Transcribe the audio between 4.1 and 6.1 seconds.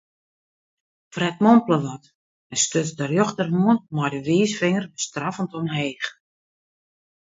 de wiisfinger bestraffend omheech.